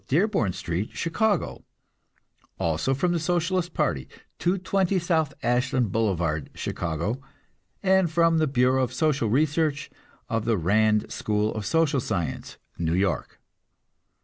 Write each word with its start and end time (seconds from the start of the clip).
Dearborn 0.07 0.53
Street, 0.53 0.89
Chicago; 0.93 1.63
also 2.57 2.95
from 2.95 3.11
the 3.11 3.19
Socialist 3.19 3.75
party, 3.75 4.07
220 4.39 4.97
South 4.97 5.31
Ashland 5.43 5.91
Boulevard, 5.91 6.49
Chicago, 6.55 7.21
and 7.83 8.09
from 8.09 8.39
the 8.39 8.47
Bureau 8.47 8.81
of 8.81 8.91
Social 8.95 9.29
Research 9.29 9.91
of 10.27 10.45
the 10.45 10.57
Rand 10.57 11.11
School 11.11 11.53
of 11.53 11.67
Social 11.67 11.99
Science, 11.99 12.57
New 12.79 12.95
York. 12.95 13.39